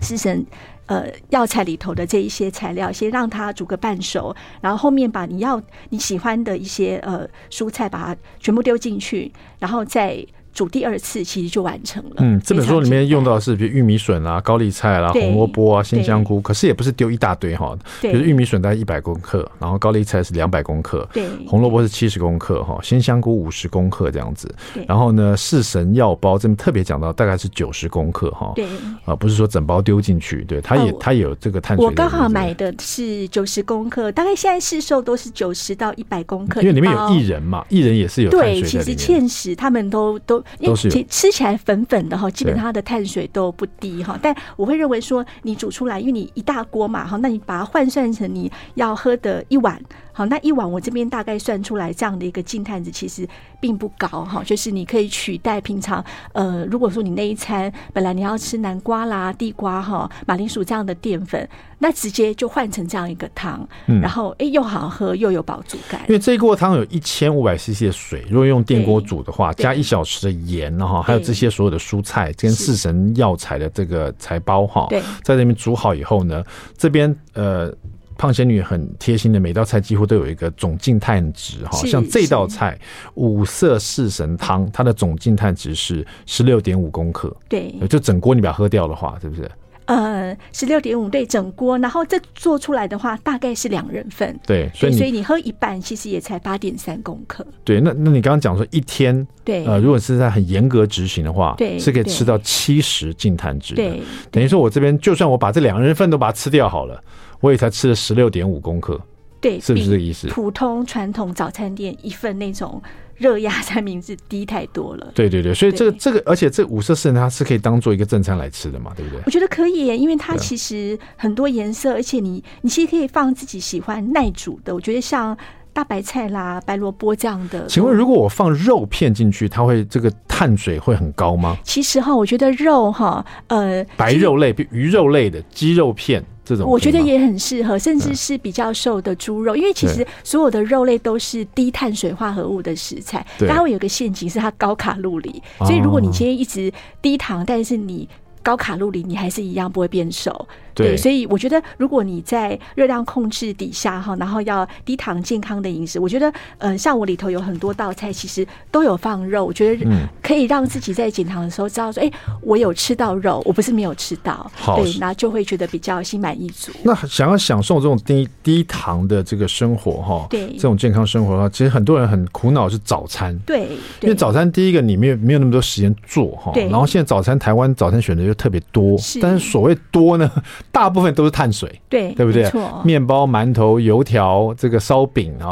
[0.00, 0.46] 食神
[0.86, 10.26] 呃药材里头的这一些材料，先让它煮个半熟，然后后面把你要你喜欢的一些呃蔬菜，把它全部丢进去，然后再。
[10.52, 12.16] 煮第二次其实就完成了。
[12.18, 17.76] 嗯，这本书里面用到的是比如玉米笋啊、高丽菜啦、红萝卜啊、鲜香菇，可是也不是丢一大堆哈。
[18.00, 24.54] 比如玉米笋大概一百公克，然后高丽菜是两百公克，对，红萝卜是七十公克哈，鲜香菇五十公克这样子。
[24.86, 28.52] 然后呢，四神药包这边特别讲到大概是九十公克哈。
[28.54, 28.66] 对，
[29.04, 31.86] 啊，不是说整包丢进去，对，它也它也有这个碳水。
[31.86, 36.60] 我刚好买的是九十公克，大概现在市售都是九十到一百公克。
[36.60, 38.60] 因为里面有薏仁嘛，薏仁也是有碳水。
[38.60, 40.41] 对，其实芡实他们都都。
[40.58, 44.18] 有，因为其吃起来粉粉的哈，基本上它的碳水都不低哈。
[44.20, 49.80] 但我会认为说，你煮出来，因为你一大锅嘛哈，那你把它换算成你要喝的一碗。
[50.12, 53.26] 好，那一碗我这边大概算出来这样的一个净碳值其实
[53.60, 61.48] 并不高哈，就是你可以取代平常呃，如果说你那一餐本来你要吃南瓜啦、地瓜哈、马铃薯这样的淀粉，
[61.78, 66.00] 那直接就换成这样一个汤，嗯、然后哎又好喝又有饱足感。
[66.08, 74.88] 因为这一锅汤有一千五百 CC 的水，如果用电锅煮的话，加一小时的盐哈，还有这些所有的蔬菜跟四神药材的这个材包哈，
[75.22, 76.44] 在这边煮好以后呢，
[76.76, 77.72] 这边呃。
[78.16, 82.78] 胖仙女很贴心的，每道菜几乎都有一个总净碳值哈，像这道菜
[83.14, 89.50] 五色四神汤，它的总净碳值是十六点五公克，对，就整锅你把它喝掉的话，是不是？
[89.86, 107.02] 呃，十六点五对整锅，然后这做出来的话大概是两人份，对，所以所以你喝一半其实也才八点三公克，对，那那你刚刚讲说一天，对，呃，如果是在很严格执行的话，对，是可以吃到七十净碳值的，对，等于说我这边就算我把这两人份都把它吃掉好了。
[107.40, 109.00] 我也才吃了十六点五公克，
[109.40, 110.28] 对，是不是这个意思？
[110.28, 112.80] 普通传统早餐店一份那种
[113.22, 115.12] 热压三明治低太多了。
[115.14, 119.22] 对对对，所以这个这个，而且这五色四神它是可以当做一个正餐来吃的嘛，对不对？
[119.24, 124.74] 我觉得可以，因为它其实很多颜色，而且你你其实可以放自己喜欢耐煮的。
[124.74, 125.36] 我觉得像
[125.72, 127.66] 大白菜啦、白萝卜这样的。
[127.66, 131.56] 请问，如果我放肉片进去，它会这个碳水会很高吗？
[131.62, 136.22] 其实哈，我觉得肉哈，呃，白肉类、比鱼肉类的鸡肉片。
[136.56, 148.08] 这种我觉得也很适合，甚至是比较瘦的猪肉，因为其实所有的肉类都是低碳水化合物的食材，它会有个陷阱是它高卡路里，所以如果你今天一直低糖，但是你
[148.42, 150.46] 高卡路里，你还是一样不会变瘦。
[150.74, 159.86] 对，所以我觉得，如果你在热量控制底下哈，然后要低糖健康的饮食，我觉得，呃，像我里头有很多道菜，其实都有放肉，我觉得
[160.22, 162.10] 可以让自己在减糖的时候知道说，哎，
[162.42, 166.72] 我有吃到肉，我不是没有吃到，对，那就会觉得比较心满意足。
[166.82, 173.68] 那想要享受这种低低糖的这个生活哈，对，这种健康生活的话，其实很多人很苦恼是早餐，对，
[174.00, 180.30] 因为早餐第一个你没有没有那么多时间做哈，然后现在早餐台湾早餐选择又特别多，但是所谓多呢？
[180.72, 182.50] 大部分都是碳水，对，对不对？
[182.82, 185.50] 面包、馒头、油条，这个烧饼啊，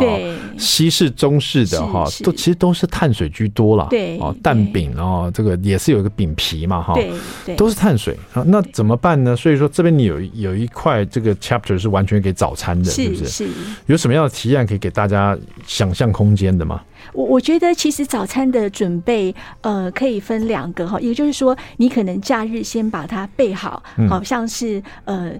[0.58, 3.86] 西式、中式的哈，都其实都是碳水居多了。
[3.90, 8.16] 对，哦，蛋饼哦，这个也是有一个饼皮嘛，哈，对，都是碳水。
[8.46, 9.36] 那怎么办呢？
[9.36, 13.26] 所以说这边你有有一块这个 chapter 是完全给早餐的，是不是？
[13.26, 13.48] 是。
[13.86, 16.80] 有什么样的提案可以给大家想象空间的吗？
[17.12, 25.32] 我我觉得其实早餐的准备，呃，可以分两个哈，也就是说，你可能假日先把它备好，好像是呃。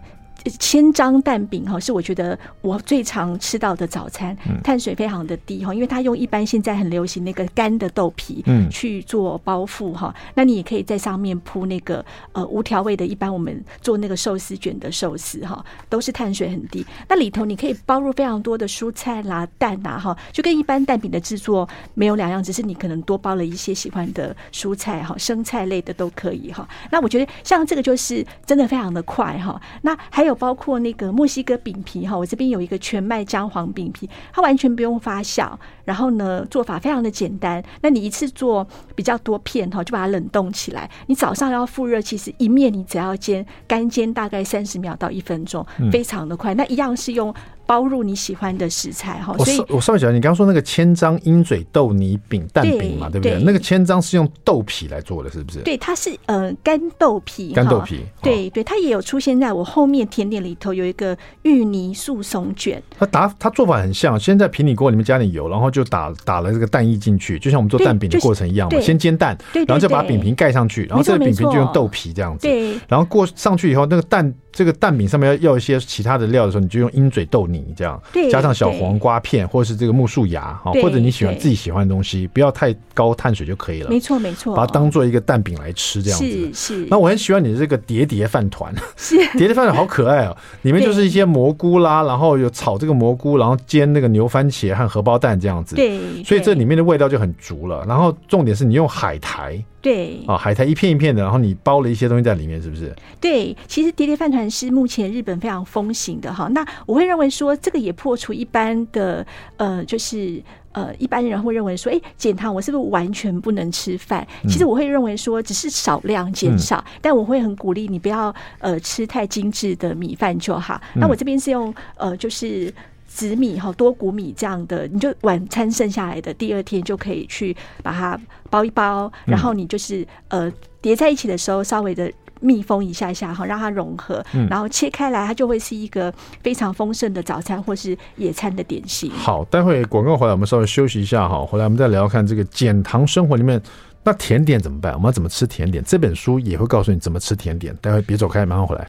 [0.59, 16.87] 千张蛋饼哈，是我觉得我最常吃到的早餐，碳水非常的低哈，因为它用一般现在很流行那个干的豆皮去做包覆哈，那你也可以在上面铺那个呃无调味的，一般我们做那个寿司卷的寿司哈，都是碳水很低。
[17.07, 26.66] 那里头你可以包入非常多的蔬菜啦、蛋呐哈，就跟一般蛋饼的制作没有两样，只是你可能多包了一些喜欢的蔬菜哈，生菜类的都可以哈。
[26.90, 29.61] 那我觉得像这个就是真的非常的快哈。
[29.83, 30.30] 那还有。
[30.31, 35.53] 有包括那个墨西哥饼皮哈，我这边有一个全麦姜黄饼皮，它完全不用发酵，
[35.90, 37.61] 然后呢做法非常的简单。
[37.83, 40.88] 那你一次做比较多片哈，就把它冷冻起来。
[41.09, 46.55] 你早上要复热，其实一面你只要煎干煎大概三十秒到一分钟，非常的快。
[46.55, 47.35] 那一样是用。
[47.66, 53.40] 包入你喜欢的食材哈，所以我稍微讲，你刚刚说那个千张鹰嘴豆泥饼蛋饼嘛，对不对？
[53.44, 55.61] 那个千张是用豆皮来做的，是不是？
[55.61, 58.00] 对，它是呃干豆皮，干豆皮。
[58.20, 62.83] 对对，它也有出现在我后面甜点里头，有一个芋泥素松卷。
[62.98, 68.81] 它打它做法很像，先在平底锅里面加点油，然后就打打了这个蛋液进去，就像我们做蛋饼的过程一样嘛。
[68.81, 72.47] 先煎蛋，然后再把饼皮盖上去，然后这个饼皮就用豆皮这样子。
[72.47, 74.35] 对，然后过上去以后，那个蛋。
[74.52, 83.90] 这个蛋饼上面要要一些其他的料的时候，你就用鹰嘴豆泥这样，加上小黄瓜片或者是这个木树芽哈，或者你喜欢自己喜欢的东西，不要太高碳水就可以了。
[83.90, 86.26] 没错没错，把它当做一个蛋饼来吃这样子。
[86.26, 86.86] 是是。
[86.90, 95.76] 那我很喜欢你的这个叠叠饭团，是叠叠饭团好可爱哦， 里面就是一些蘑菇啦，然后有炒这个蘑菇，然后煎那个牛番茄和荷包蛋这样子。
[95.76, 96.00] 对。
[96.24, 97.84] 所以这里面的味道就很足了。
[97.86, 99.62] 然后重点是你用海苔。
[99.83, 102.95] 对，哦，海苔一片一片的，然后你包了一些东西在里面，是不是？
[103.21, 106.49] 对，其实叠叠饭团是目前日本非常风行的哈。
[106.49, 114.26] 那我会认为说，这个也破除一般的呃，就是呃，一般人会认为说，哎，减糖我是不是完全不能吃饭？
[114.43, 120.78] 其实我会认为说，只是少量减少，嗯、但我会很鼓励你不要呃吃太精致的米饭就好。
[120.95, 122.72] 那我这边是用呃，就是。
[123.12, 130.50] 紫米哈多谷米这样的，你就晚餐剩下来的，第二天就可以去把它包一包，然后你就是呃
[130.80, 132.11] 叠在一起的时候稍微的。
[132.42, 136.11] 密封一下下哈，让它融合，然后切开来，它就会是一个
[136.42, 139.11] 非常丰盛的早餐或是野餐的点心。
[139.11, 143.61] 好，待会广告回来，我们稍微休息一下哈，回来我们再聊看这个减糖生活里面，
[144.02, 144.94] 那甜点怎么办？
[144.94, 145.84] 我们要怎么吃甜点？
[145.84, 147.76] 这本书也会告诉你怎么吃甜点。
[147.82, 148.86] 待会别走开，马上回来。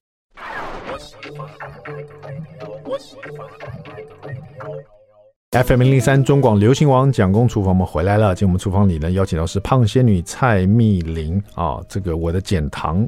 [5.54, 8.34] FM 零零三中广流行王蒋公厨房，我们回来了。
[8.34, 13.06] 今天我们厨房里呢，邀请到是胖仙女蔡蜜琳啊，这个我的减糖。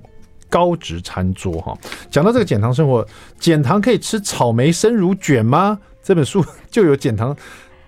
[0.49, 1.73] 高值餐桌哈，
[2.11, 3.07] 讲到这个减糖生活，
[3.39, 5.79] 减糖可以吃草莓生乳卷吗？
[6.03, 7.33] 这本书 就有减糖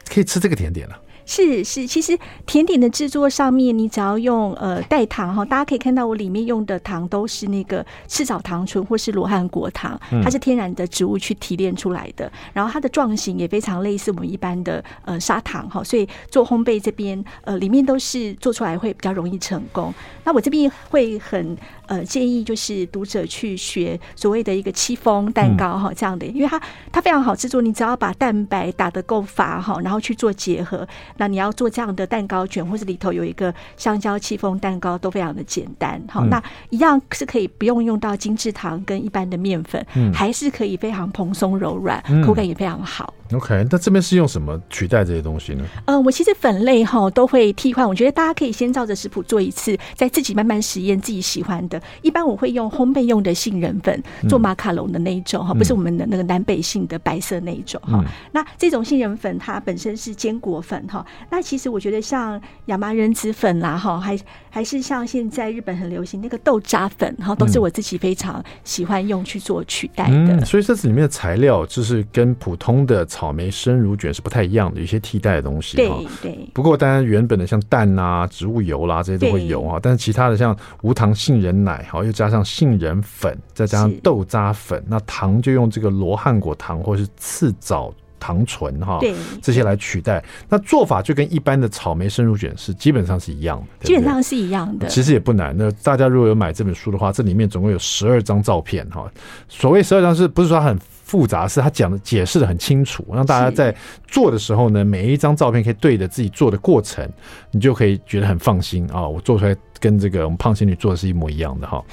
[0.10, 0.98] 可以吃这个甜点了。
[1.26, 19.94] 是是，其实甜点的制作上面，你只要用呃代糖哈，大家可以看到我里面用的糖都是那个赤藻糖醇或是罗汉果糖，它是天然的植物去提炼出来的，然后它的状型也非常类似我们一般的呃砂糖哈，所以做烘焙这边呃里面都是做出来会比较容易成功。
[20.24, 21.58] 那我这边会很
[21.88, 26.62] 呃建议就是读者去学所谓的一个戚风蛋糕哈这样的，因为它
[26.92, 30.88] 它非常好制作，你只要把蛋白打得够发哈，然后去做结合。
[31.18, 36.02] 那你要做这样的蛋糕卷，或是里头有一个香蕉戚风蛋糕，都非常的简单。
[36.10, 43.14] 好，那一样是可以不用用到精制糖跟一般的面粉，还是可以非常蓬松柔软，口感也非常好。
[43.34, 45.66] OK，那这边是用什么取代这些东西呢？
[45.86, 47.88] 呃，我其实粉类哈都会替换。
[47.88, 51.82] 我觉得大家可以先照着食谱做一次，再自己慢慢实验自己喜欢的。
[52.04, 58.04] 一般我会用烘焙用的杏仁粉做马卡龙的那一种哈，不是我们的那个南北杏的白色那一种哈。
[58.32, 61.04] 那这种杏仁粉它本身是坚果粉哈。
[61.32, 64.16] 那其实我觉得像亚麻仁籽粉啦哈，还
[64.56, 70.16] 还是像现在日本很流行那个豆渣粉哈，都是我自己非常喜欢用去做取代的。
[70.16, 73.06] 嗯，所以这里面的材料就是跟普通的。
[73.16, 75.78] 草莓生乳卷是不太一样的，有一些替代的东西。
[75.78, 75.90] 对
[76.22, 76.50] 对。
[76.54, 87.94] 不过当然原本的像蛋啊、植物油啦这些都会有啊，但是其他的像无糖杏仁奶，哈又加上杏仁粉，再加上豆渣粉，那糖就用这个罗汉果糖或是赤藻
[88.26, 90.24] 糖醇哈，对这些来取代。
[90.50, 94.88] 那做法就跟一般的草莓生乳卷是基本上是一样的，基本上是一样的。
[94.88, 95.56] 其实也不难。
[95.56, 99.08] 那大家如果有买这本书的话，这里面总共有十二张照片哈。
[99.48, 100.76] 所谓十二张，是不是说很？
[101.06, 103.74] 复杂是他讲的解释的很清楚，让大家在
[104.08, 107.08] 做的时候呢，每一张照片可以对着自己做的过程，
[107.52, 109.08] 你就可以觉得很放心啊！
[109.08, 111.84] 我做出来跟这个我们胖仙女做的是一模一样的哈。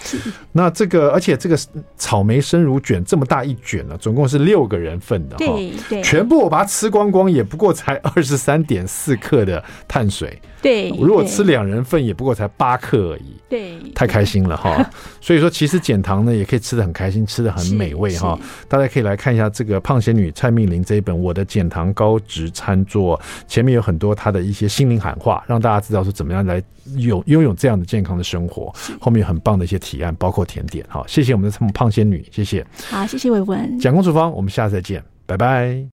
[0.51, 1.59] 那这个而且这个
[1.99, 10.41] 草莓生乳卷这么大一卷呢，总共是六个人份的哈，全部我把它吃光光，也不过才二十三点四克的碳水。
[10.63, 13.35] 对，如果吃两人份也不过才八克而已。
[13.49, 14.89] 对，太开心了哈。
[15.21, 18.39] 所以说，其实减糖呢也可以吃的很开心，吃的很美味哈。
[18.69, 26.63] 大家可以来看一下这个胖仙女蔡命玲这一本《我的减糖高值餐桌》，前面有很多她的一些心灵喊话，让大家知道说怎么样来
[26.97, 28.73] 有拥有这样的健康的生活。
[29.01, 30.85] 后面有很棒的一些提案，包括甜点。
[30.89, 32.65] 好，谢谢我们的胖仙女，谢谢。
[32.89, 33.79] 好，谢谢伟文。
[33.79, 35.85] 蒋公厨房，我们下次再见，拜拜。